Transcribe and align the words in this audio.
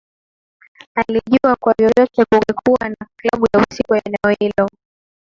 Alijua 0.95 1.55
kwa 1.59 1.73
vyovyote 1.79 2.23
kungekuwa 2.29 2.89
na 2.89 3.07
klabu 3.19 3.47
ya 3.53 3.65
usiku 3.71 3.95
eneo 3.95 4.35
hilo 4.39 4.69